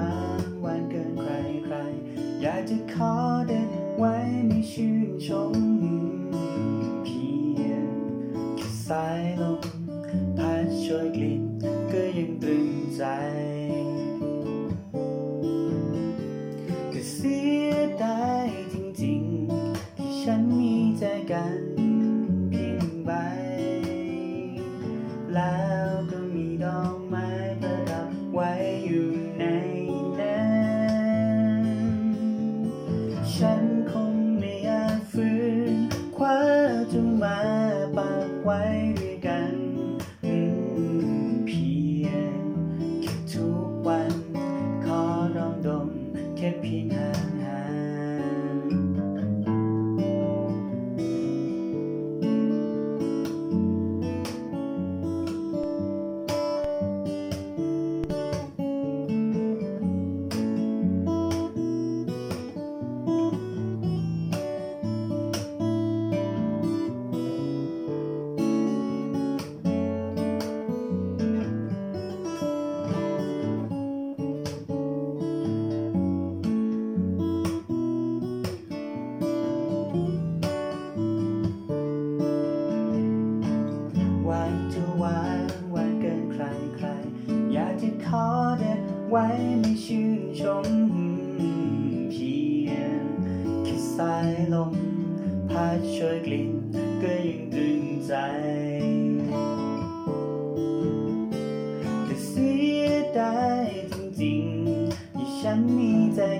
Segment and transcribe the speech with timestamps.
[0.00, 1.32] างวานเกินใคร
[1.64, 1.74] ใคร
[2.42, 3.14] อยากจะขอ
[3.48, 4.14] เด็ดไว้
[4.46, 5.54] ไม่ชื่นชม
[7.04, 7.26] เพี
[7.68, 7.86] ยง
[8.56, 9.67] แค่สายลม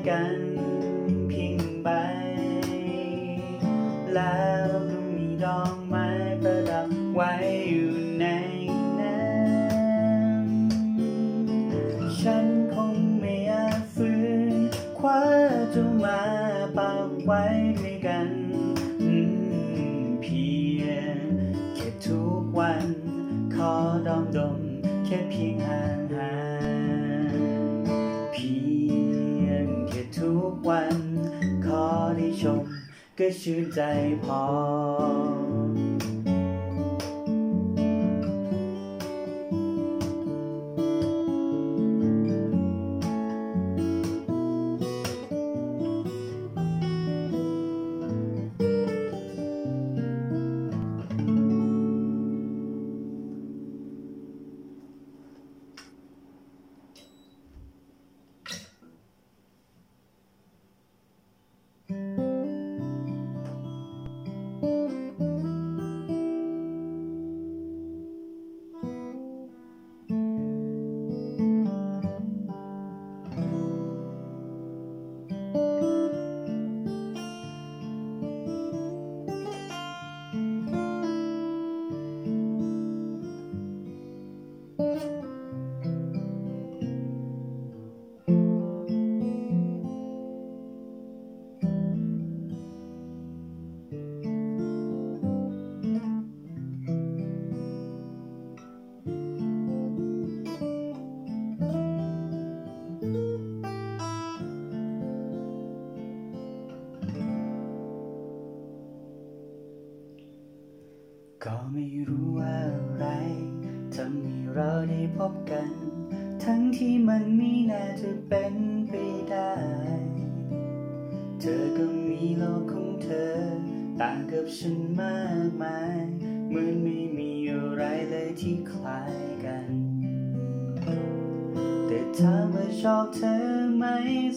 [0.08, 0.47] กัน
[33.42, 33.80] ชื่นใจ
[34.24, 35.37] พอ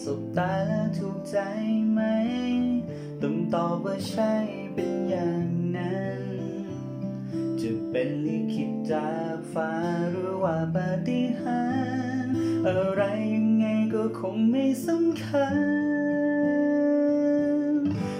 [0.04, 1.36] สบตาแล้วถูกใจ
[1.92, 2.00] ไหม
[3.22, 4.32] ต้องตอบว่าใช่
[4.74, 6.22] เป็นอย่างนั้น
[7.60, 9.72] จะเป็นลิขิตจากฟ้า
[10.10, 11.62] หรือว่าปาฏิหา
[12.24, 12.34] ริย์
[12.66, 13.02] อะไร
[13.34, 15.56] ยังไงก็คงไม่สำคัญ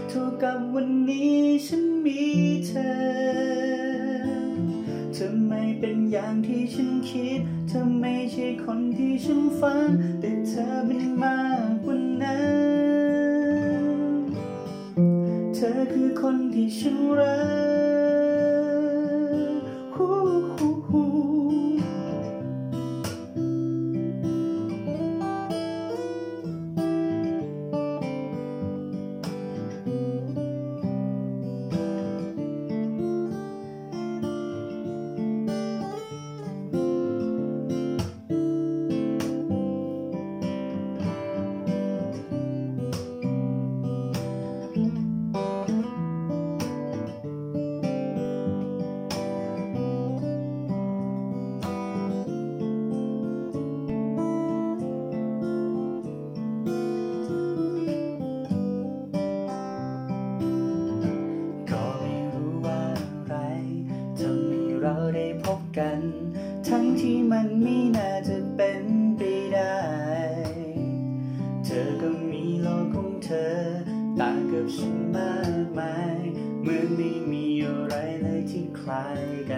[0.08, 2.22] เท่ากับวันนี้ฉันมี
[2.66, 2.92] เธอ
[5.14, 7.40] เธอไม่เป็นอย่างที่ฉันคิด
[7.74, 9.90] ธอไม่ใช่คนที่ฉันฝัน
[10.20, 12.40] แต่เธอเป็นมากกว่านั้
[13.82, 13.84] น
[15.54, 17.36] เธอคือคนที่ฉันรั
[17.90, 17.91] ก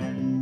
[0.03, 0.34] ล้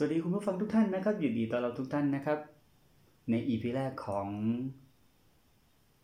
[0.00, 2.38] สวัสดีคุณผู้ฟังทุกท่านนะครับ อยินดีต้อนรับทุกท่านนะครับ
[3.30, 4.28] ใน EP แรกของ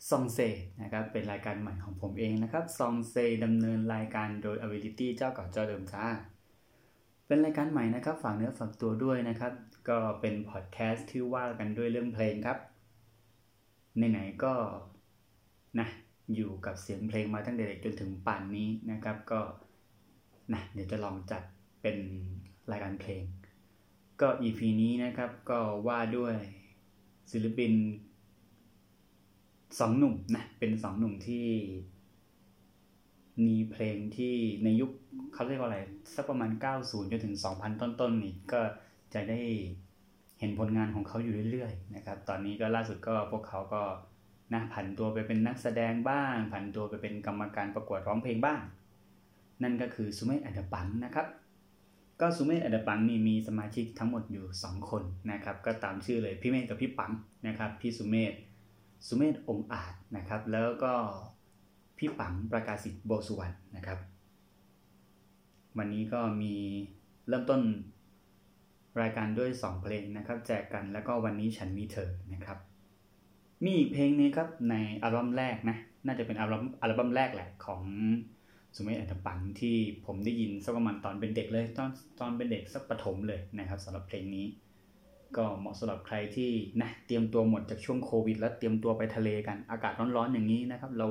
[0.09, 0.39] ซองเซ
[0.83, 6.05] นะครับ เป็นรายการใหม่ของผมเองนะครับซองเซดำเนินรายการโดย Ability เจ้าเก่าเจ้าเดิมจ้า
[7.27, 9.53] เป็นรายการใหม่นะครับ ฝากเนื้อฝากตัวด้วยนะครับ
[9.89, 12.59] ก็เป็นพอดแคสต์ที่ว่ากันด้วยเรื่องเพลงครับ
[14.11, 14.55] ไหนๆก็
[15.79, 15.89] นะ
[16.35, 19.41] อยู่กับเสียงเพลงมาตั้งแต่เด็กจนถึงป่านนี้นะครับ ก็
[20.53, 21.43] นะเดี๋ยวจะลองจัด
[21.83, 21.97] เป็น
[22.73, 23.25] รายการเพลง
[24.21, 26.37] ก็ EP นี้นะครับก็ว่าด้วย
[27.33, 27.73] ศิลปิน
[29.79, 31.47] สองหนุ่มนะเป็นสองหนุ่มที่
[33.47, 34.91] มีเพลงที่ในยุค
[35.35, 35.79] เขาเรียกว่าอะไร
[36.15, 38.61] สักประมาณ 90 จนถึง 2000 ต้นๆนี่ก็
[39.15, 39.41] จะได้
[40.41, 43.83] เห็นผลงานของเขาอยู่เรื่อยๆนะครับ ตอนนี้ก็ล่าสุดก็พวกเขาก็
[44.53, 48.61] นะผันตัวไปเป็นนักแสดงบ้าง ผันตัวไปเป็นกรรมการประกวดร้องเพลงบ้าง
[49.63, 51.27] นั่นก็คือสุเมธอันดปังนะครับ
[52.21, 55.03] ก็สุเมธอัดปังนี่มีสมาชิกทั้งหมดอยู่ 2 คน
[55.33, 57.13] นะครับก็ตามชื่อเลยพี่เมธกับพี่ปัง
[57.47, 58.33] นะครับพี่สุเมธ
[59.07, 60.93] สุเมธองอาจนะครับแล้วก็
[61.99, 63.99] พี่ปังประกาศิทธิ์โบสุวรรณนะครับ
[65.79, 66.55] วันนี้ก็มี
[67.29, 67.61] เริ่มต้น
[69.01, 72.59] รายการด้วย 2 เพลงนะครับ แจกกันแล้วก็วันนี้ฉันมีเธอนะครับ
[73.65, 77.83] มีอีกเพลงนี้ครับในอัลบั้มแรกนะน่าจะเป็นอัลบั้มอัลบั้มแรกแหละของ
[78.77, 79.77] สุเมธอัตปังที่
[80.07, 81.91] ผมได้ยินสักประมาณตอนเป็นเด็กเลยตอน
[82.21, 84.47] ตอนเป็นเด็กสักประถมเลยนะครับสำหรับเพลงนี้
[85.37, 86.51] ก็เหมาะสำหรับใครที่
[86.81, 91.07] นะเตรียมตัวหมดจากช่วงโควิด แล้วเตรียมตัวไปทะเลกันอากาศร้อนๆอย่างนี้นะครับ เรา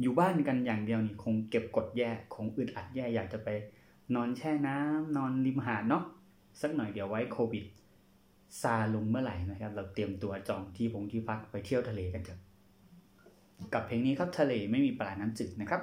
[0.00, 3.48] อยู่บ้านกันอย่างเดียวนี่คงเก็บกดแย่คงอึดอัดแย่อยากจะไป
[4.14, 6.04] นอนแช่น้ำนอนริมหาดเนาะ
[6.60, 7.64] สักหน่อยเดี๋ยวไว้โควิด
[8.62, 12.40] ซาลงเมื่อไหร่นะครับ เราเตรียมตัวจองที่พงที่พักไปเที่ยวทะเลกันเถอะ
[13.74, 15.82] กับเพลงนี้ครับทะเลไม่มีปลาน้ำจืดนะครับ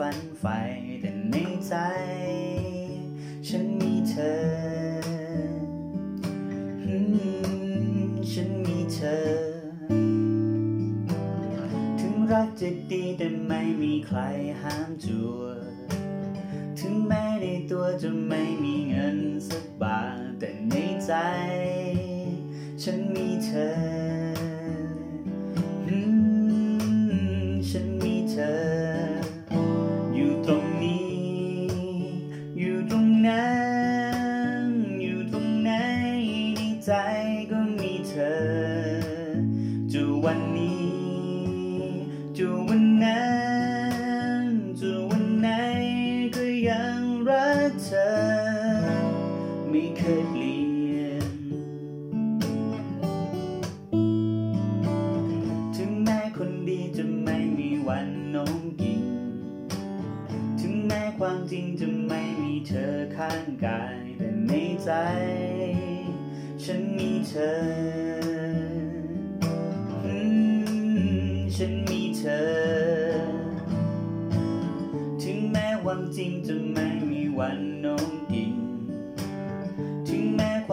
[0.00, 0.16] วัน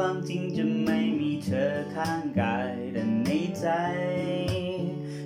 [0.04, 3.30] ความจริงจะไม่มีเธอข้างกายแต่ใน
[3.60, 3.68] ใจ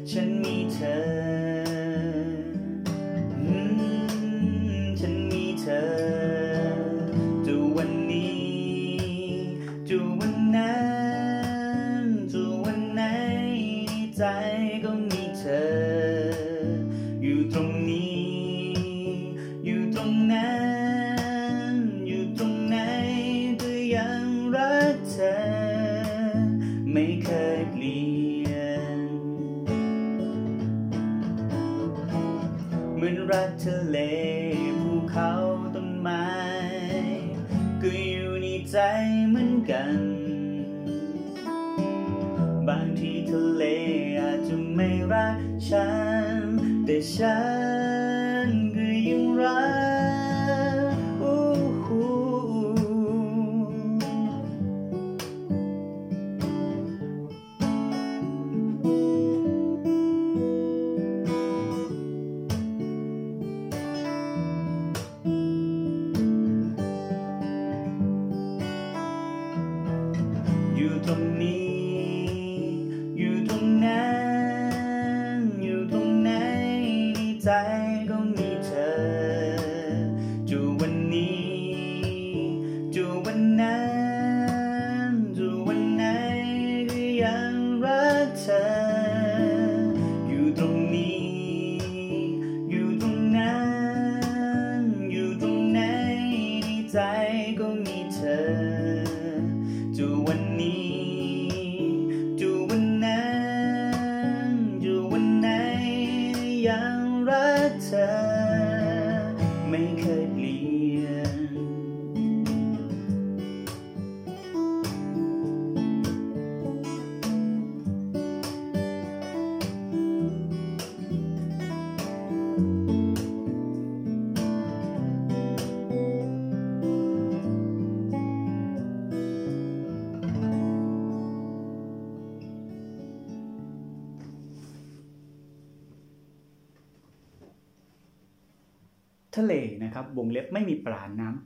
[0.10, 1.43] ฉันมีเธอ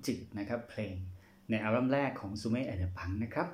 [0.07, 0.95] จืดนะครับเพลง
[1.49, 3.47] ในอัลบั้มแรกของซูเม่แอนด์พังนะครับ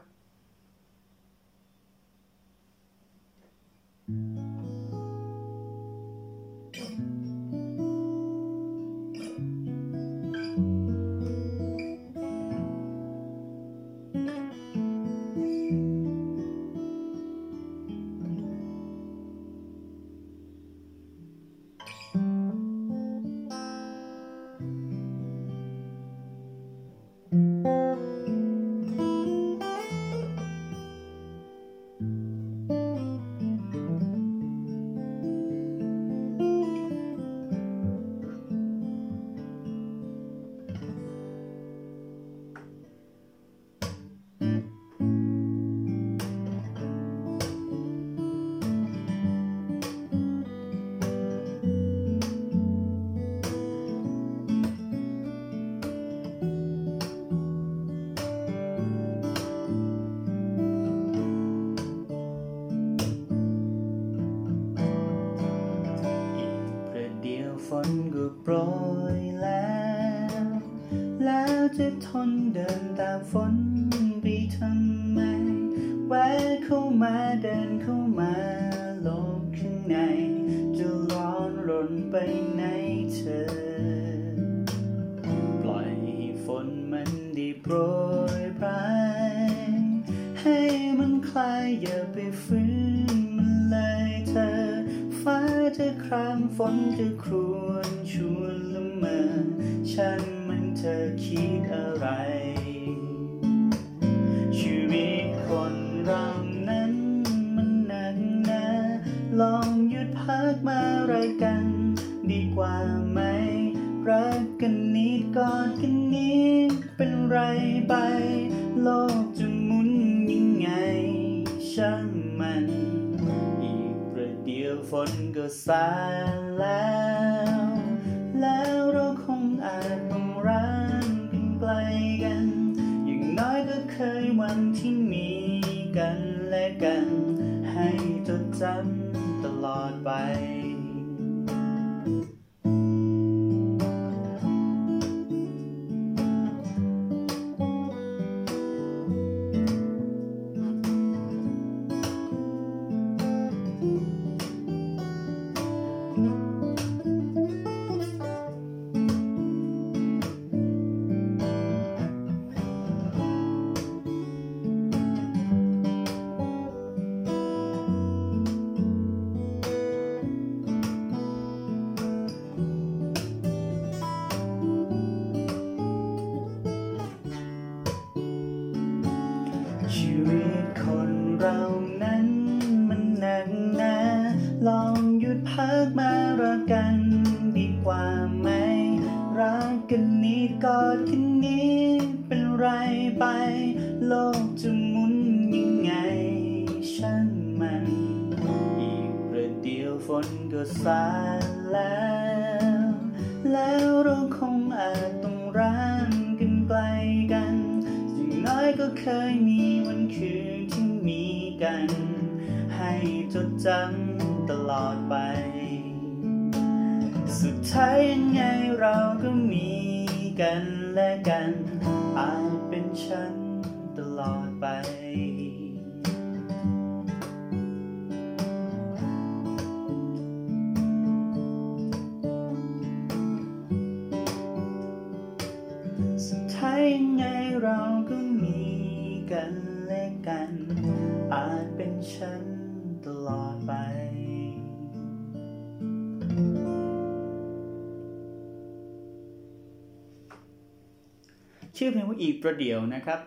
[251.78, 253.20] ชื่อเพลงว่าอีกประเดี๋ยวนะครับ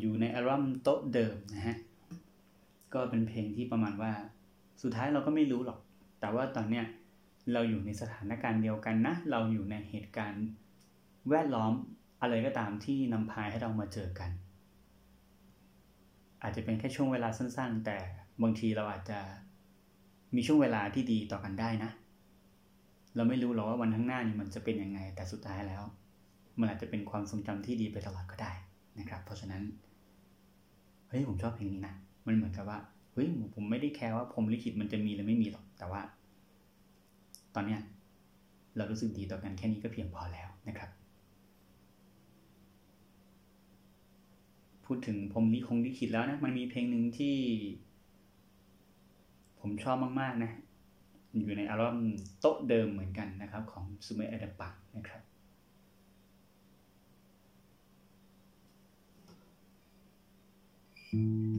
[0.00, 1.76] อยู่ในอัลบั้มโต๊ะเดิมนะฮะ
[2.94, 4.12] ก็เป็นเพลงที่ประมาณว่า
[4.82, 5.78] สุดท้ายเราก็ไม่รู้หรอก
[6.20, 6.86] แต่ว่าตอนเนี้ย
[7.52, 10.46] เราอยู่ในสถานการณ์เดียวกันนะ เราอยู่ในเหตุการณ์
[11.30, 11.72] แวดล้อม
[12.22, 14.30] อะไรก็ตามที่นำพาให้เรามาเจอกัน
[16.42, 17.98] อาจจะเป็นแค่ช่วงเวลาสั้น ๆ แต่
[18.42, 19.20] บางทีเราอาจจะ
[20.34, 21.90] มีช่วงเวลาที่ดีต่อกันได้นะ
[23.16, 25.84] เราไม่รู้หรอกว่าวันข้างหน้านี่มันจะเป็นยังไง แต่สุดท้ายแล้ว
[26.60, 28.52] มันอาจจะเป็นความทรงจำที่ดีไปตลอดก็ได้
[28.98, 29.62] นะครับ เพราะฉะนั้น
[31.08, 31.94] เฮ้ยผมชอบเพลงนี้นะ
[32.26, 32.78] มันเหมือนกับว่า
[33.12, 36.00] เฮ้ยผมไม่ได้แคร์ว่าผมลิขิตมันจะมีหรือไม่มีหรอกแต่ว่า
[37.54, 37.80] ตอนเนี้ย
[38.76, 40.90] เรารู้สึกดีต่อกันแค่นี้ก็เพียงพอแล้วนะครับ
[44.84, 47.36] พูดถึงผมลิคงลิขิตแล้วนะมันมีเพลงหนึ่งที่
[49.60, 50.52] ผมชอบมากๆนะ
[51.44, 51.98] อยู่ในอัลบั้ม
[52.40, 55.20] โต๊ะเดิมเหมือนกันนะครับ ของซูเมะอดปะนะครับ
[61.18, 61.57] Mm-hmm.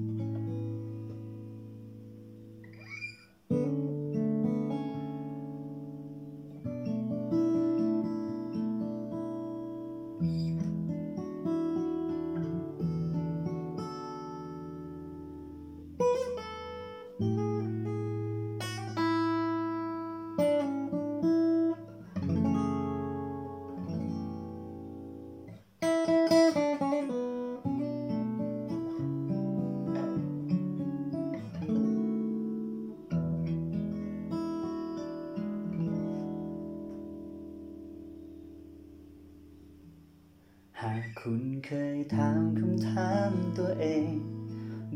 [41.25, 44.13] คุณเคยถามคำถามตัวเอง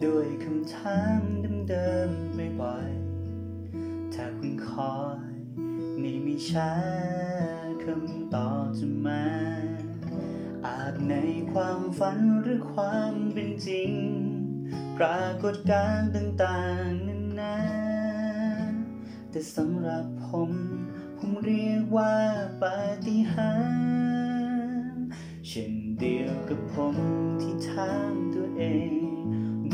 [0.04, 1.22] ด้วยคำถาม
[1.70, 4.98] เดิมๆบ่อยๆถ้าคุณคอ
[5.30, 5.34] ย
[6.04, 6.74] นี่มีช้า
[7.84, 9.26] คำตอบจะมา
[10.66, 11.14] อาจใน
[11.54, 13.92] ความฝันหรือความเป็นจริง
[14.98, 17.58] ปรากฏการณ์ต่างๆนั้นนะ
[19.30, 20.52] แต่สำหรับผม
[21.18, 22.16] ผมเรียกว่า
[22.62, 24.03] ปาฏิหาริย์
[26.00, 26.96] เดียวกับผม
[27.42, 28.94] ที่ถามตัวเอง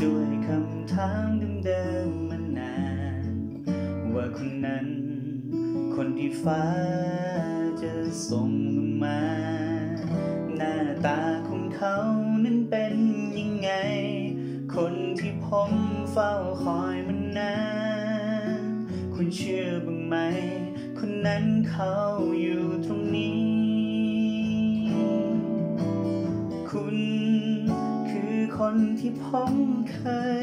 [0.02, 1.28] ด้วยคำถาม
[1.64, 2.76] เดิมๆมานา
[3.24, 3.26] น
[4.14, 4.88] ว่าคนนั้น
[5.94, 6.64] คนที่ฟ้า
[7.82, 7.92] จะ
[8.28, 9.20] ส่งลงมา
[10.56, 11.96] หน้าตาของเขา
[12.44, 12.96] นั้นเป็น
[13.38, 13.70] ยังไง
[14.74, 15.72] คนที่ผม
[16.12, 17.56] เฝ้าคอยมานา
[18.60, 18.62] น
[19.14, 20.16] คุณเชื่อบ้างไหม
[20.98, 21.92] คนนั้นเขา
[22.40, 23.49] อยู่ตรงนี้
[28.72, 29.54] คนที่ผม
[29.92, 30.00] เค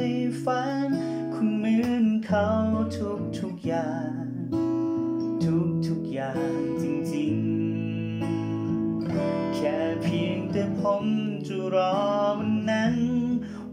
[0.08, 0.10] ย
[0.44, 0.90] ฝัน
[1.34, 2.48] คุณเหมือนเขา
[2.98, 4.24] ทุกทุกๆอย่าง
[5.44, 11.06] ทุกทุกๆอย่างจริงๆ แค่เพียงแต่ผม
[11.48, 11.98] จะรอ
[12.40, 12.96] วันนั้น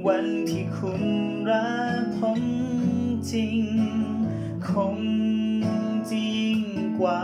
[0.07, 1.03] วันที่คุณ
[1.51, 2.43] รักผม
[3.31, 3.62] จริง
[4.69, 4.99] คง
[6.11, 6.59] จริง
[6.99, 7.23] กว่า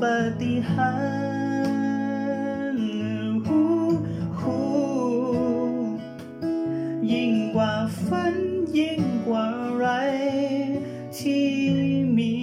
[0.00, 0.92] ปาฏิหา
[2.76, 3.62] ริย์ฮู
[4.40, 4.58] ฮู
[7.12, 7.72] ยิ่งกว่า
[8.04, 8.36] ฝัน
[8.78, 9.86] ยิ่งกว่าไร
[11.18, 11.50] ที่
[12.16, 12.34] มี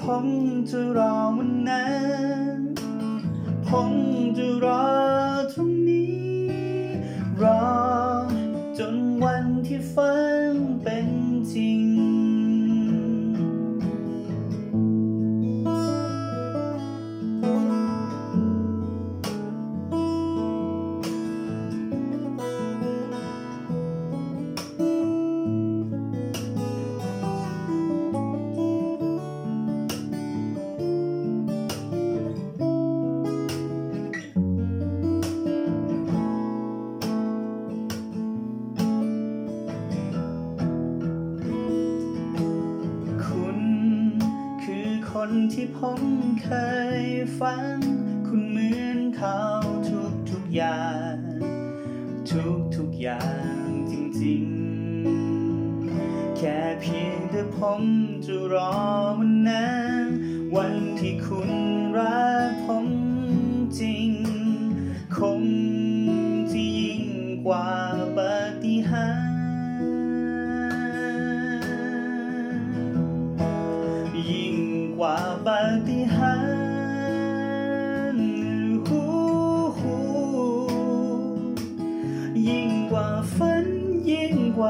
[0.00, 0.26] ผม
[0.70, 1.90] จะรอวันนั้
[2.56, 2.58] น
[3.68, 3.90] ผม
[4.36, 5.01] จะรอ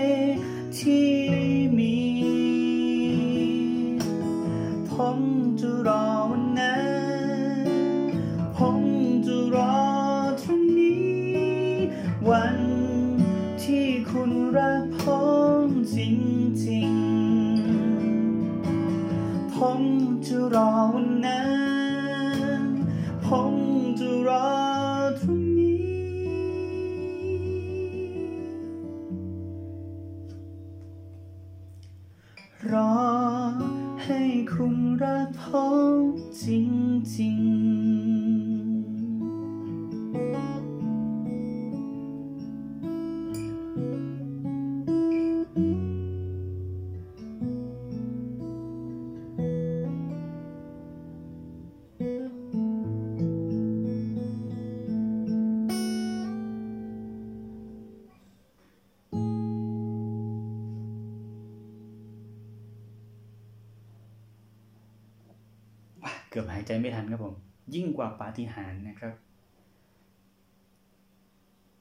[67.12, 67.36] ครับผม
[67.76, 69.14] ยิ่งกว่าปาฏิหาริย์นะครับ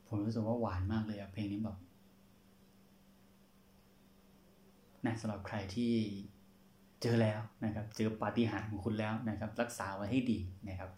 [0.08, 1.78] ผมรู้สึกว่าหวานมากเลยอะเพลงนี้แบบ
[5.06, 5.92] นะสำหรับใครที่
[7.02, 10.38] เจอแล้วนะครับ เจอปาฏิหาริย์ของคุณแล้วนะครับ รักษาไว้ให้ดี
[10.68, 10.90] นะครับ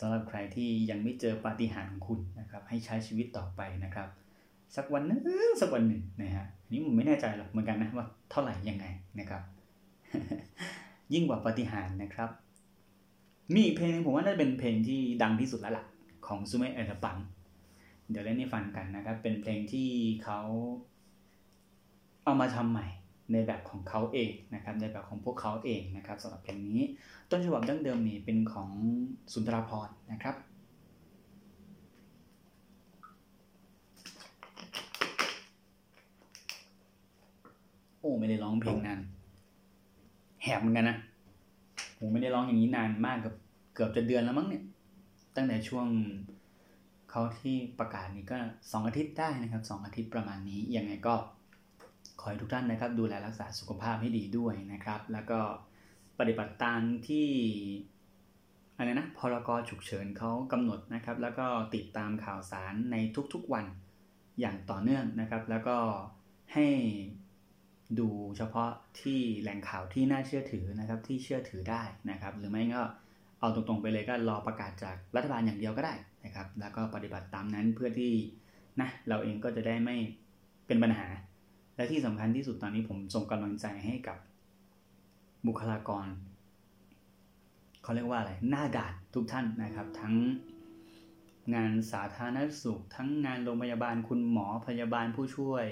[0.00, 4.08] สำหรับใครที่ยังไม่เจอปาฏิหาริย์ของคุณนะครับ ให้ใช้ชีวิตต่อไปนะครับ
[4.76, 5.16] สักวันนึ
[5.48, 8.86] งสักวันหนึ่งนะฮะอันนี้ผมไม่แน่ใจหรอกเหมือนกันนะว่าเท่าไหร่ยังไง
[9.18, 9.42] นะครับ
[11.14, 12.30] ยิ่งกว่าปาฏิหาริย์นะครับ
[13.56, 15.84] มีเพลงนึงผมว่าน่าจะเป็นเพลงที่ดังที่สุดแล้วล่ะ
[16.26, 17.16] ของซูเมอร์แอนด์ปัง
[18.10, 19.88] เดี๋ยวเล่นให้ฟังกันนะครับ เป็นเพลงที่
[20.24, 20.40] เขา
[22.24, 22.86] เอามาทำใหม่
[23.32, 26.80] ในแบบของเขาเองนะครับ ในแบบของพวกเขาเองนะครับสำหรับเพลงนี้
[27.30, 28.70] ต้นฉบับดั้งเดิมนี่เป็นของ
[29.32, 30.34] สุนทรภรนะครับ
[37.98, 39.00] โอ้ไม่ได้ร้องเพลงนั้น
[40.42, 40.96] แหบเหมือนกันนะ
[42.00, 43.34] ผมไม่ได้ร้องอย่างนี้นานมากกับ
[43.74, 44.62] เกือบจะเดือนแล้วมั้งเนี่ย
[45.36, 45.86] ตั้งแต่ช่วง
[47.10, 48.36] เขาที่ประกาศนี้ก็
[48.72, 51.14] สองอาทิตย์ได้นะครับสองอาทิตย์ประมาณนี้ ยังไงก็
[52.20, 55.40] ขอให้ทุกท่านนะครับ ดูแลรักษาสุขภาพให้ดีด้วยนะครับ แล้วก็
[56.18, 57.28] ปฏิบัติตามที่
[58.76, 62.96] อะไรนะพรกฉุกเฉินเขากำหนดนะครับ แล้วก็ติดตามข่าวสารใน
[63.34, 63.66] ทุกๆวัน
[64.40, 65.76] อย่างต่อเนื่องนะครับ แล้วก็
[66.54, 66.66] ให้
[67.98, 72.82] ดูเฉพาะที่แหล่งข่าวที่น่าเชื่อถือนะครับ ที่เชื่อถือได้นะครับ หรือไม่ก็
[73.40, 78.12] เอาตรงๆไปเลยก็รอประกาศจากรัฐบาลอย่างเดียวก็ได้นะครับ แล้วก็ปฏิบัติตามนั้นเพื่อที่
[78.80, 79.96] นะเราเองก็จะได้ไม่
[80.66, 81.06] เป็นปัญหา
[81.76, 84.18] และที่สำคัญที่สุดตอนนี้ผมส่งกำลังใจให้กับ
[85.46, 86.06] บุคลากร
[87.82, 90.14] เขาเรียกว่าอะไรหน้าด่านทุกท่านนะครับ ทั้ง
[91.54, 95.64] งานสาธารณสุข ทั้งงานโรงพยาบาลคุณหมอพยาบาลผู้ช่วย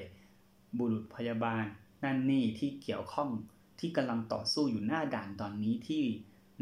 [0.78, 1.64] บุรุษพยาบาล
[2.04, 3.28] นั่นนี่ที่เกี่ยวข้อง
[3.80, 6.02] ที่กำลังต่อสู้อยู่หน้าด่านตอนนี้ที่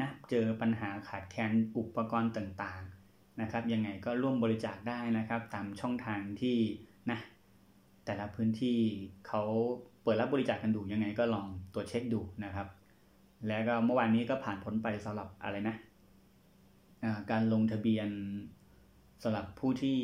[0.00, 6.58] นะเจอปัญหาขาดแคลนอุปกรณ์ต่างๆนะครับ ยังไงก็ร่วมบริจาคได้นะครับ ตามช่องทางที่
[7.10, 7.18] นะ
[8.04, 8.78] แต่ละพื้นที่
[9.28, 9.42] เขา
[10.02, 12.68] เปิดรับบริจาคกันดูยังไงก็ลองตัวเช็คดูนะครับ
[13.48, 15.76] แล้วก็เมื่อวานนี้ก็ผ่านพ้นไปสำหรับอะไรนะ
[17.30, 18.08] การลงทะเบียน
[19.22, 19.98] สำหรับผู้ที่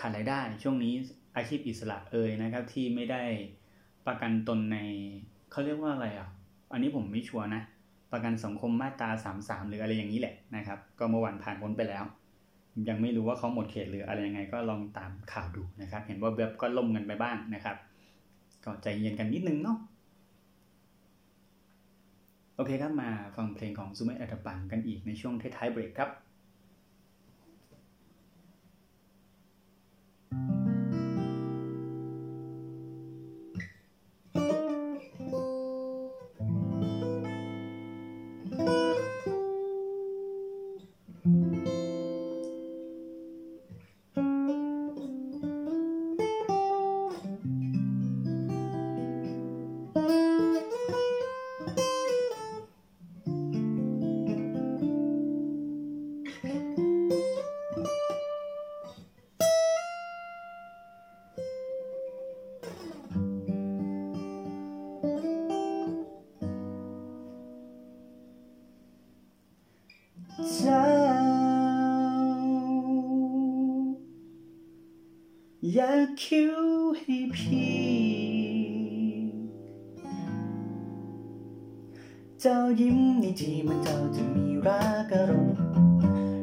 [0.00, 0.94] ขาดรายได้ ช่วงนี้
[1.36, 3.22] อาชีพอิสระเอ่ยนะครับ ที่ไม่ได้
[4.10, 4.78] ประกันตนใน
[5.50, 6.28] เขาเรียกว่าอะไรอะ
[6.72, 7.62] อันนี้ผมไม่ชัวร์นะ
[8.12, 12.04] ประกันสังคมมาตรา33 หรืออะไรอย่างนี้แหละนะครับ ก็เมื่อวานผ่านพ้นไปแล้ว
[12.88, 17.76] ยังไม่รู้ว่าเขาหมดเขตหรืออะไรยังไงก็ลองตามข่าวดูนะครับ เห็นว่าเว็บก็ล่มกันไปบ้างนะครับ
[18.64, 19.78] ก็ใจเย็นกันนิดนึงเนาะ
[22.56, 26.10] โอเคครับมาฟังเพลงของซูเมอัตปังกันอีกในช่วงท้ายเบรกครับ
[83.44, 85.58] ที่มันเจ้าจะมีรักอารมณ์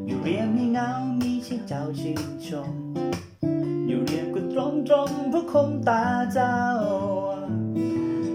[0.06, 0.90] อยู่เรียมให้เงา
[1.22, 2.72] มีเช่นเจ้าชื่นชม
[3.88, 6.58] อยู่เรียมก็ตรงตรงเพราะคมตาเจ้า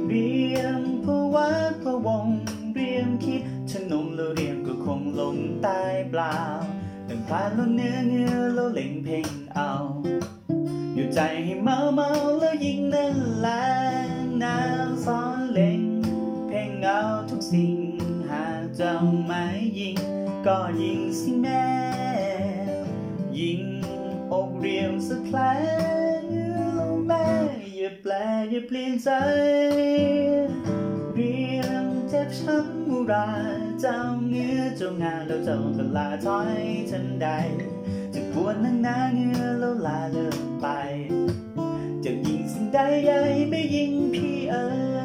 [0.06, 2.26] เรียมเพราะวัดเพราะวง
[2.74, 6.36] เรียมคิดชนมแล้วเรียมก็คงลงตายเปล่า
[7.06, 9.72] แต่พลาแล้วเนื้อเงือแล้วเล่งเพลงเอา
[10.94, 13.64] อยู่ใจให้เมาเมาแล้วยิ่งนั่นแหละ
[14.42, 15.82] น้ำซ้อนเล่ง
[16.48, 17.91] เพ่งเอาทุกสิ่ง
[18.86, 19.44] จะไม่
[19.78, 19.98] ยิง
[20.46, 21.66] ก็ยิงสิแม่
[23.38, 23.62] ยิง
[24.32, 25.38] อกเรียมสักแผล
[26.32, 27.26] ลูกแม่
[27.76, 28.12] อย่าแปล
[28.50, 29.10] อย่าเปลี่ยนใจ
[31.14, 33.28] เรียมเจ็บช้ำมุรา
[33.80, 37.28] เจ้าเนื้อเจ้างานแล้วเจ้าก็ลาถอยทันใด
[38.14, 40.66] จะปวดนั่งหน้าเงือแล้วลาเลิกไป
[42.04, 44.66] จะยิงสิ่งใดใหญ่ไม่ยิงพี่เอ๋
[45.00, 45.01] ย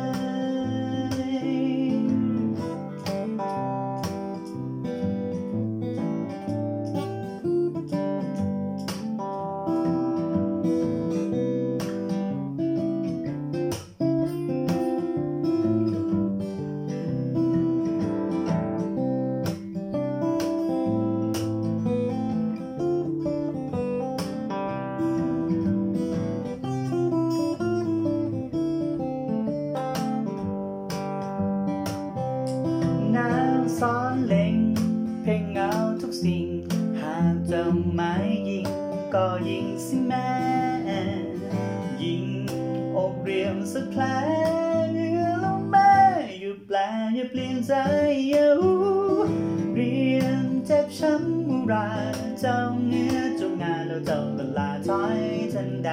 [54.10, 55.19] จนเวลาถอย
[55.53, 55.91] ทันใด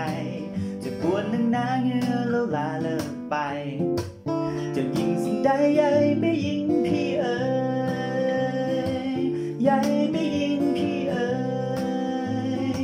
[0.83, 3.35] จะปวดนั่งนาเงือแล้วลาเลิกไป
[4.75, 5.91] จะยิงสิ่งใดใหญ่
[6.21, 7.39] ไม่ยิงพี่เอ๋
[9.09, 9.21] ย
[9.63, 9.79] ใหญ่
[10.11, 11.31] ไม่ยิงพี่เอ๋
[12.71, 12.75] ย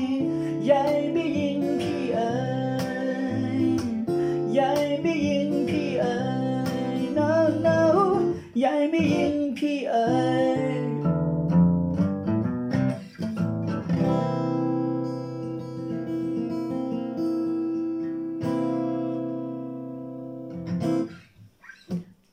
[0.65, 1.50] ใหญ่ไม่ยิง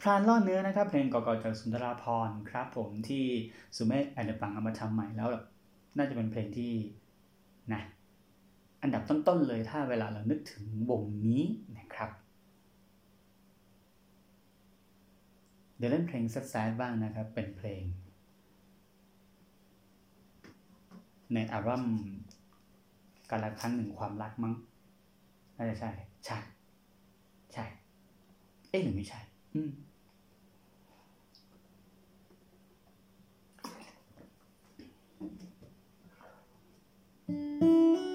[0.07, 3.25] รานล่อเนื้อนะครับเพลงก่อๆจากสุนทราพรครับผมที่
[3.75, 5.29] สุเมธแอนเดปังเอามาทำใหม่แล้ว
[5.97, 6.73] น่าจะเป็นเพลงที่
[7.73, 7.81] นะ
[8.81, 11.43] อันดับต้นๆเลยถ้าเวลาเรานึกถึงวงนี้
[11.77, 12.09] นะครับ
[15.77, 17.83] เดี๋ยวเล่นเพลงแซดๆบ้างนะครับ เป็นเพลง
[21.33, 21.83] ในอัลบั้ม
[23.29, 24.53] การละครั้งหนึ่งความรักมั้ง
[25.57, 25.91] น่าจะใช่
[26.25, 26.37] ใช่
[27.53, 27.65] ใช่
[28.69, 29.19] เอ๊ะหรือไม่ใช่
[29.55, 29.71] อืม
[37.27, 38.06] Música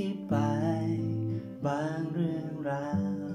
[0.00, 0.54] อธิบา
[0.86, 0.88] ย
[1.66, 3.30] บางเรื่องราว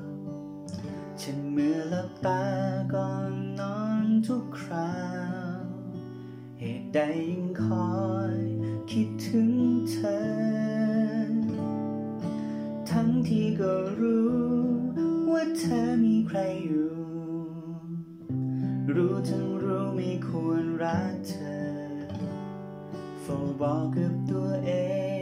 [1.22, 2.44] ฉันเมื่อหลับตา
[2.94, 4.96] ก่อนนอนทุกครา
[5.60, 5.62] ว
[6.60, 7.00] เหตุใด
[7.32, 7.96] ยังคอ
[8.36, 8.38] ย
[8.92, 9.52] คิดถึง
[9.92, 10.22] เธอ
[12.90, 14.36] ทั้งที่ก็รู้
[15.32, 16.96] ว่าเธอมีใครอยู่
[18.94, 21.60] รู้ทั้งรู้ไม่ควรรักเธอ
[23.22, 23.26] โฟ
[23.62, 24.72] บอกกับตัวเอ
[25.14, 25.15] ง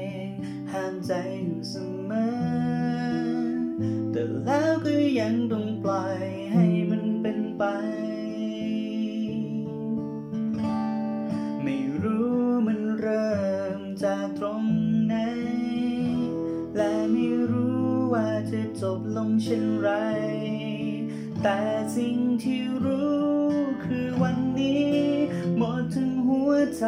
[0.73, 1.13] ห้ามใจ
[1.45, 1.75] อยู่เส
[2.09, 2.31] มอ
[4.11, 7.63] แต่แล้วก็ยังต้องปล่อยให้มันเป็นไป
[11.63, 12.37] ไม่รู้
[12.67, 13.37] มันเริ่
[13.77, 14.63] มจากตรง
[15.07, 15.15] ไหน
[16.75, 17.83] และไม่รู้
[18.13, 19.89] ว่าจะจบลงเช่นไร
[21.43, 21.59] แต่
[21.95, 23.23] สิ่งที่รู้
[23.83, 24.91] คือวันนี้
[25.57, 26.85] หมดทั้งหัวใจ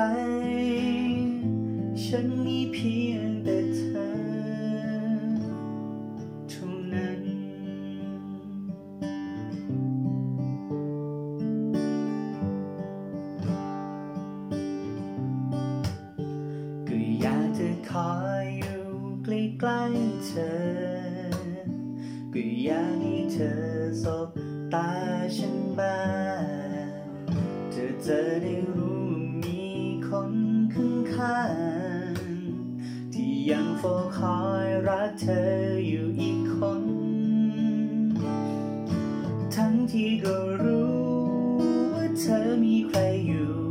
[40.24, 40.95] ก็รู้
[41.93, 43.64] ว่าเธอมีใครอยู่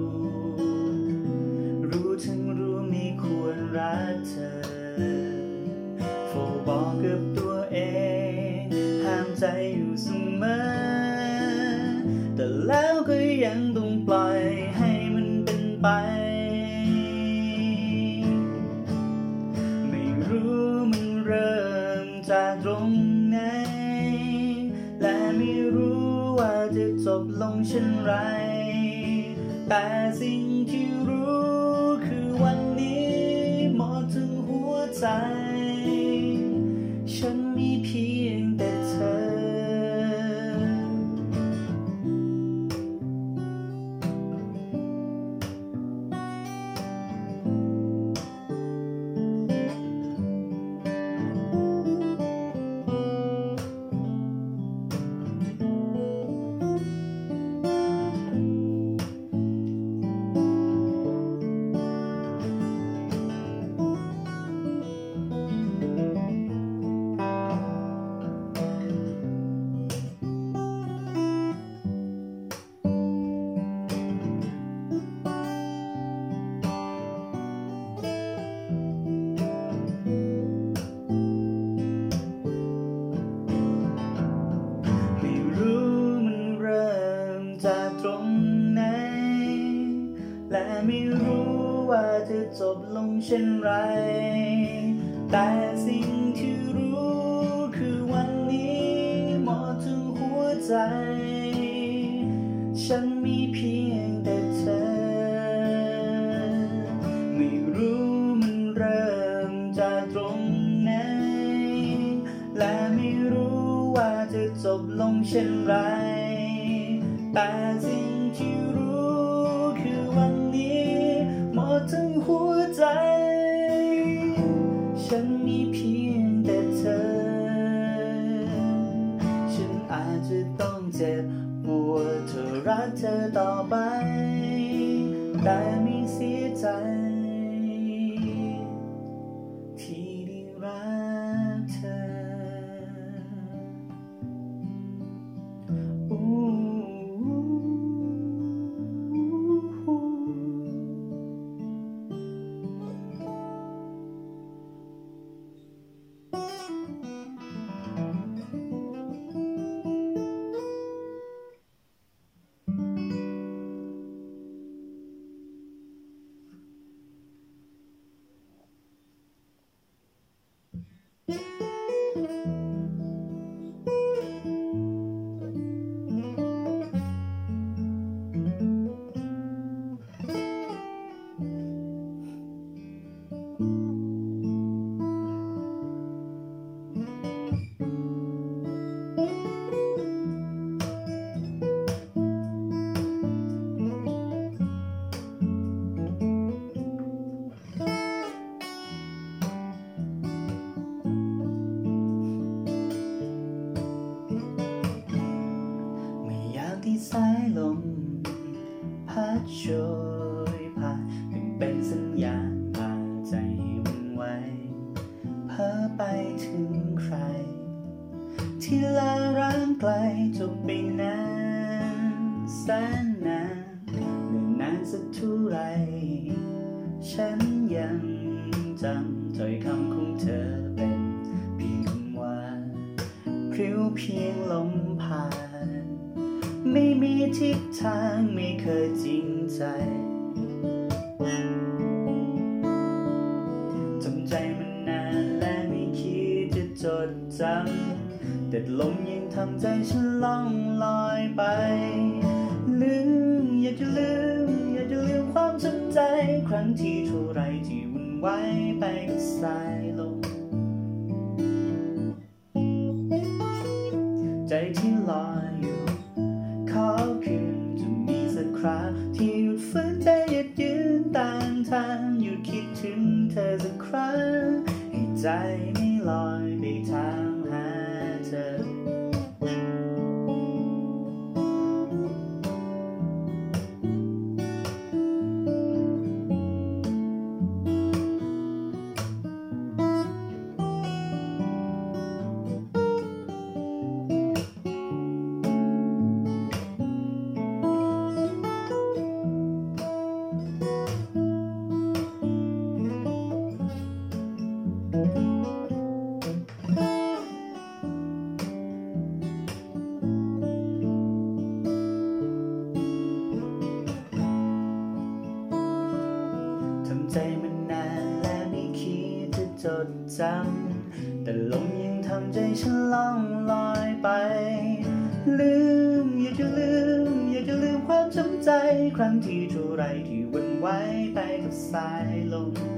[328.97, 330.67] ครั้งที่เท่าไรที่วันไหว
[331.15, 332.74] ไปกับสายลม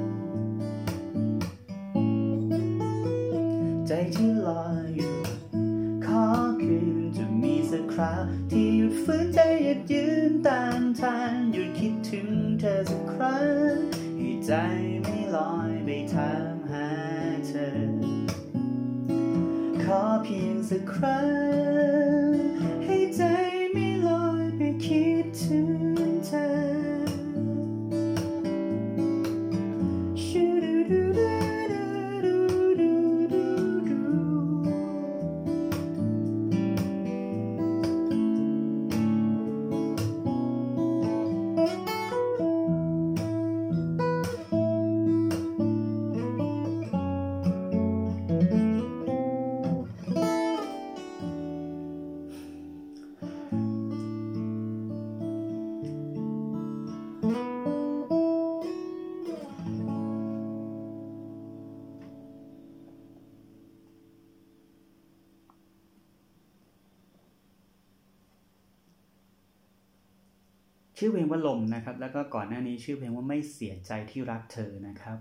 [70.98, 75.18] ชื่อเพลงว่าลมนะครับ แล้วก็ก่อนหน้านี้ชื่อเพลงว่าไม่เสียใจที่รักเธอนะครับ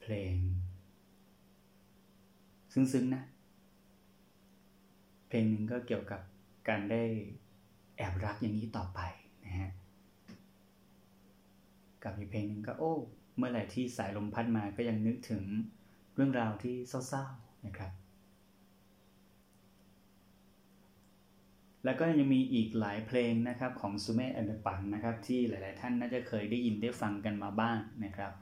[0.00, 0.34] เพลง
[2.72, 3.22] ซึ้งๆนะ
[5.28, 6.20] เพลงหนึ่งก็เกี่ยวกับ
[6.68, 7.02] การได้
[7.96, 9.00] แอบรักอย่างนี้ต่อไป
[9.44, 9.70] นะฮะ
[12.02, 12.92] กับอีกเพลงหนึ่งก็โอ้
[13.36, 15.42] เมื่อไหร่ที่สายลมพัดมาก็ยังนึกถึง
[16.14, 17.92] เรื่องราวที่เศร้าๆนะครับ
[21.86, 28.32] แล้วก็ยังมีอีกหลายเพลงนะครับของซูเมะอันเดปังนะครับที่หลาย ๆ ท่านน่าจะเคยได้ยินได้ฟังกันมาบ้างนะครับ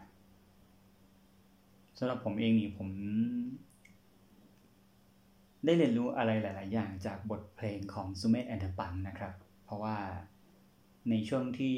[1.99, 2.89] สำหรับผมเองนี่ผม
[5.65, 9.35] ได้เรียนรู้อะไรหลาย ๆ อย่างจากบทเพลงของซูเมะแอนเดปังนะครับ
[9.65, 9.97] เพราะว่า
[11.11, 11.77] ในช่วงที่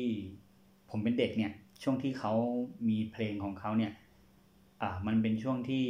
[0.90, 1.52] ผมเป็นเด็กเนี่ย
[1.82, 2.32] ช่วงที่เขา
[2.88, 3.92] มีเพลงของเขาเนี่ย
[4.82, 5.84] อ่ามันเป็นช่วงที่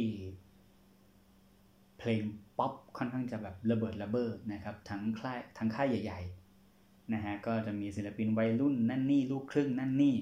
[1.99, 2.21] เพลง
[2.57, 10.15] ป๊อปค่อนข้างจะแบบระเบิดระเบ้อนะครับทั้งค่ายทั้งค่ายใหญ่ๆนะฮะก็จะมีศิลปินวัยรุ่นนั่นนี่ลูกครึ่งนั่นนี่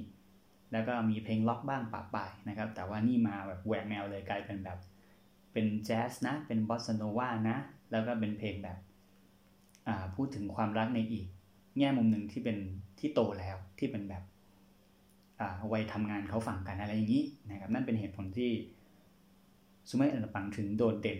[0.71, 4.79] แล้วก็มีเพลงล็อกบ้างปะปายนะครับ แต่ว่านี่มาแบบแหวกแนวเลยกลายเป็นแบบ
[5.53, 7.57] เป็นแจ๊สนะ เป็นบอสโนวานะ
[7.91, 8.77] แล้วก็เป็นเพลงแบบ
[9.87, 11.25] อ่าพูดถึงความรักในอีก
[11.77, 12.57] แง่มุมหนึ่งที่เป็น
[12.99, 14.23] ที่โตแล้วที่เป็นแบบ
[15.73, 18.51] วัยทำงานเขาฝั่งกันอะไรอย่างนี้นะครับนั่นเป็นเหตุผลที่
[19.89, 21.19] ซูเมอร์อันปังถึงโดดเด่น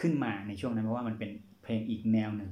[0.00, 1.30] ขึ้นมาในช่วงนั้นเพราะว่ามันเป็น
[1.62, 2.50] เพลงอีกแนวหนึ่ง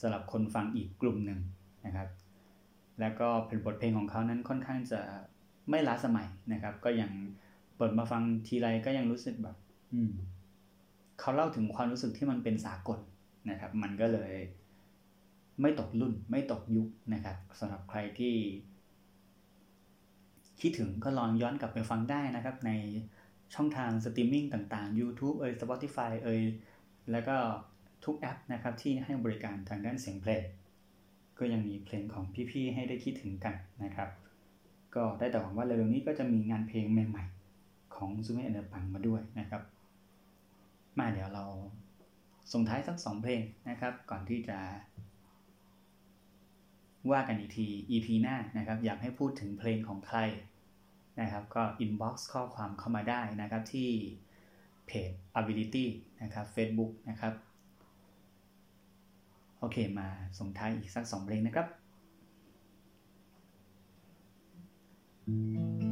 [0.00, 1.40] สำหรับคนฟังอีกกลุ่มหนึ่ง
[1.86, 2.08] นะครับ
[3.00, 5.00] แล้วก็เป็นบทเพลงของเขานั้นค่อนข้างจะ
[5.70, 7.10] ไม่ล้าสมัยนะครับ ก็ยัง
[7.76, 9.56] เปิดมาฟังทีไรก็ยังรู้สึกแบบ
[9.92, 10.12] อืม
[11.20, 12.98] เขาเล่าถึงความรู้สึกที่มันเป็นสากล
[13.50, 14.32] นะครับ มันก็เลย
[15.60, 18.34] ไม่ตกรุ่น ไม่ตกยุคนะครับสำหรับใครที่
[20.60, 22.70] คิดถึงก็ลองย้อนกลับไปฟังได้นะครับ ใน
[23.54, 24.44] ช่องทางสตรีมมิ่ง
[24.74, 26.42] ต่างๆ YouTube เอ่ย Spotify เอ่ย
[27.10, 27.36] แล้วก็
[28.04, 30.42] ทุกแอปนะครับที่ให้บริการทางด้านเสียงเพลง
[31.38, 34.08] ก็ยังมีเพลงของพี่ๆ ให้ได้คิดถึงกันนะครับ
[34.94, 39.62] ก็ได้แต่หวังว่าเร็วๆนี้ก็จะมีงานเพลงใหม่ๆ ของซูเมอเอร์ปังมาด้วยนะครับ
[40.98, 41.46] มาเดี๋ยวเรา
[42.52, 44.58] ส่งท้ายสักสองเพลงนะครับ ก่อนที่จะ
[47.12, 50.18] ว่ากันอีกที EP หน้านะครับ อยากให้พูดถึงเพลงของใคร
[51.20, 53.90] นะครับ ก็ inbox ข้อความเข้ามาได้นะครับที่
[54.86, 55.86] เพจ ability
[56.22, 57.34] นะครับ Facebook นะครับ
[59.58, 60.08] โอเคมา
[60.38, 61.66] ส่งท้ายอีกสักสองเพลงนะครับ
[65.26, 65.89] thank you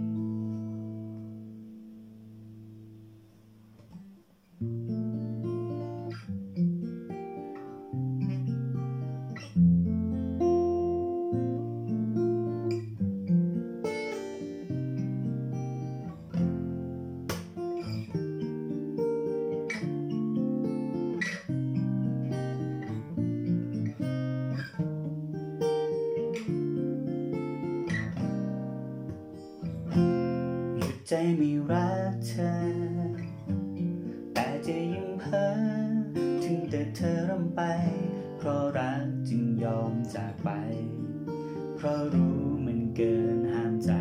[41.76, 43.92] เพราะรู้มันเกินห้ามใจ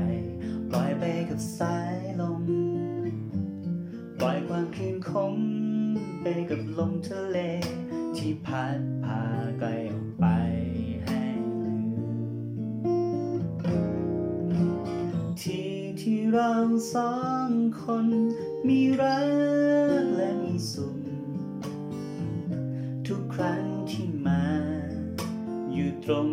[0.69, 2.43] ปล่อยไปกับสายลม
[4.19, 5.35] ปล่อยความคืนคม
[6.21, 7.37] ไปกับลมทะเล
[8.17, 9.21] ที่พัดพา
[9.59, 10.25] ไกลออกไป
[11.05, 11.23] ให้
[11.63, 11.77] ลื
[15.21, 15.71] มที่
[16.01, 16.53] ที่เรา
[16.93, 17.13] สอ
[17.47, 17.49] ง
[17.81, 18.07] คน
[18.67, 19.21] มีรั
[20.01, 20.97] กและมีสุข
[23.07, 24.45] ทุกครั้งที่มา
[25.73, 26.29] อยู่ตรง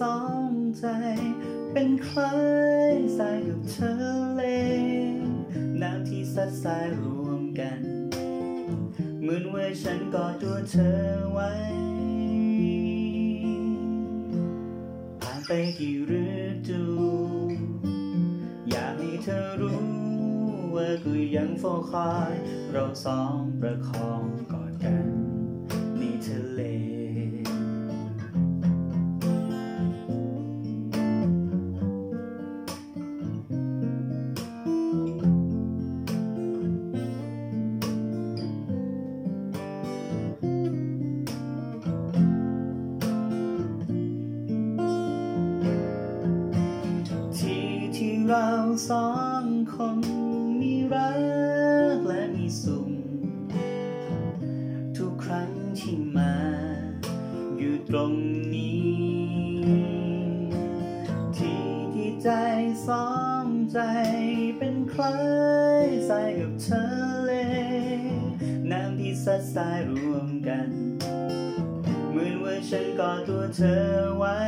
[0.00, 0.18] สอ
[0.48, 0.86] งใจ
[1.72, 2.36] เป็นคล้า
[2.92, 3.94] ยสายกับเธอ
[4.34, 4.42] เล
[5.82, 7.80] น้ำที่สัดสายรวมกัน
[9.20, 10.98] เหมือนว่าฉันกอดตัวเธอ
[11.32, 11.50] ไว้
[15.20, 16.14] ผ่านไปกี่ฤ
[16.68, 16.84] ดู
[18.70, 19.84] อยากให้เธอรู้
[20.74, 22.34] ว่ากูยังเฝ้าคอย
[22.72, 24.22] เราสองประคอง
[24.52, 25.15] กอดกัน
[66.46, 66.84] กับเธอ
[67.24, 67.32] เล
[68.70, 70.68] น้ำที่สัดสายรวมกัน
[72.10, 73.84] เหมือนว่าฉันกอดตัวเธอ
[74.16, 74.38] ไว้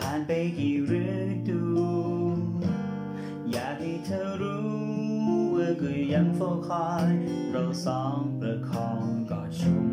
[0.00, 1.06] ผ่านไปกี่ฤ
[1.48, 1.62] ดู
[3.50, 4.68] อยากให้เธอรู้
[5.54, 7.14] ว่าก็ยังเฝ้าคอย
[7.50, 9.83] เราสองประคองกอดชุ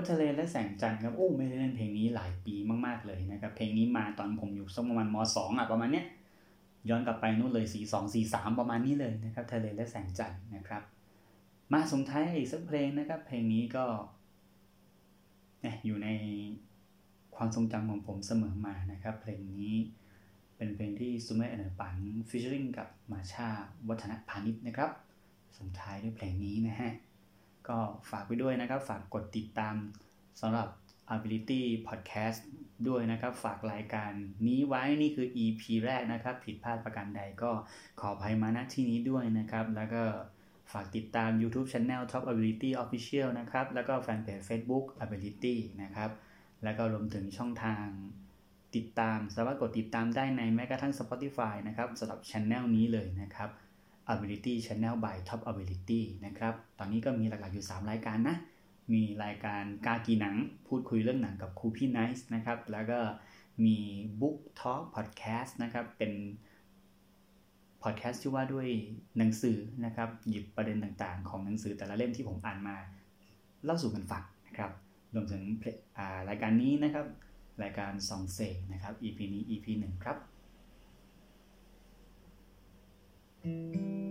[0.00, 2.54] ว่าทะเลและแสงจันทร์ครับโอ้ไม่ได้เล่นเพลงนี้หลายปี
[2.86, 6.06] มากๆเลยนะครับเพลงนี้มาตอนผมอยู่สักประมาณมสองอะประมาณเนี้ย
[6.88, 10.82] ย้อนกลับไปนู่นเลยสี่สองสี่สามประมาณนี้เลยนะครับทะเลและแสงจันทร์นะครับ
[11.72, 13.84] มาส่งท้ายอีกสักเพลงนะครับ เพลงนี้ก็
[15.60, 16.08] เนี่ยอยู่ใน
[17.36, 19.72] ความทรงจำของผมเสมอมานะครับ เพลงนี้
[20.56, 21.96] เป็นเพลงที่ซูเมอเนปัน
[22.28, 23.48] ฟิชเชอริงกับมาชา
[23.88, 24.90] วัฒนพาณิชย์นะครับ
[25.58, 26.92] ส่งท้ายด้วยเพลงนี้นะฮะ
[27.68, 27.78] ก็
[28.10, 29.74] ฝากไปด้วยนะครับ ฝากกดติดตาม
[30.40, 30.68] สำหรับ
[31.14, 32.38] Ability Podcast
[32.88, 34.12] ด้วยนะครับ ฝากรายการ
[34.46, 37.50] นี้ไว้นี่คือ EP แรกนะครับ ผิดพลาดประการใดก็
[38.00, 40.02] ขออภัยมาณที่นี้ด้วยนะครับ แล้วก็
[40.72, 46.10] ฝากติดตาม YouTube Channel Top Ability Official นะครับ แล้วก็แฟนเพจ Facebook Ability นะครับ
[46.64, 47.86] แล้วก็รวมถึงช่องทาง
[48.76, 53.50] ติดตามสามารถกดติดตามได้ในแม้กระทั่ง Spotify นะครับสำหรับ Channel นี้เลยนะครับ
[54.12, 58.36] Ability Channel by Top Ability นะครับ ตอนนี้ก็มีหลักๆอยู่ 3 รายการนะ
[58.92, 60.36] มีรายการกากีหนัง
[60.68, 62.98] พูดคุยเรื่องหนังกับครูพี่ไนซ์นะครับ แล้วก็
[63.64, 63.76] มี
[64.20, 66.12] Book Talk Podcast นะครับ เป็น
[67.82, 68.68] พอดแคสต์ที่ว่าด้วย
[69.18, 72.76] หนังสือนะครับ หยิบประเด็นต่างๆ ของหนังสือแต่ละเล่มที่ผมอ่านมา
[73.64, 74.72] เล่าสู่กันฟังนะครับ
[75.14, 75.42] รวมถึง
[76.28, 77.06] รายการนี้นะครับ
[77.62, 78.38] รายการซองเซ
[78.72, 80.16] นะครับ EP นี้ EP หนึ่งครับ
[83.42, 84.09] Thank you.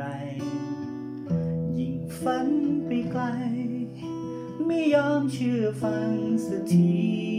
[0.00, 0.06] ไร
[1.78, 2.48] ยิ่งฝัน
[2.86, 3.22] ไปไกล
[4.66, 6.12] ไม่ยอมเชื่อฟัง
[6.46, 7.29] สักที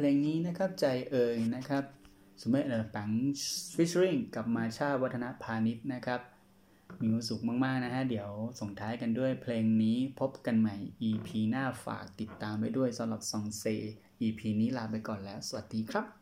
[0.00, 1.84] เพลงนี้นะครับใจเอ่ยนะครับ
[2.42, 3.10] สมัยเออปัง
[3.74, 6.20] ฟิชริงกับมาชาวัฒนพาณิชย์นะครับ
[7.00, 8.30] มีความสุขมาก ๆ นะฮะ เดี๋ยว
[8.60, 10.76] ส่งท้ายกันด้วยเพลงนี้พบกันใหม่
[11.08, 13.64] EP หน้าฝากติดตามไว้ด้วยสำหรับซองเซ
[14.22, 16.17] EP นี้ลาไปก่อนแล้ว สวัสดีครับ